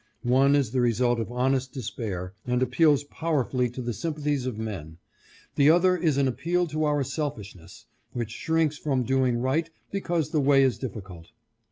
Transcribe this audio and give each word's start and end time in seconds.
One 0.23 0.55
is 0.55 0.71
the 0.71 0.81
result 0.81 1.19
of 1.19 1.31
honest 1.31 1.73
despair, 1.73 2.33
and 2.47 2.63
appeals 2.63 3.03
powerfully 3.03 3.69
to 3.69 3.83
the 3.83 3.93
sympathies 3.93 4.47
of 4.47 4.57
men; 4.57 4.97
the 5.53 5.69
other 5.69 5.95
is 5.95 6.17
an 6.17 6.27
appeal 6.27 6.65
to 6.69 6.85
our 6.85 7.03
selfishness, 7.03 7.85
which 8.11 8.31
shrinks 8.31 8.79
from 8.79 9.03
doing 9.03 9.37
right 9.37 9.69
because 9.91 10.31
the 10.31 10.41
way 10.41 10.63
is 10.63 10.79
difficult. 10.79 11.27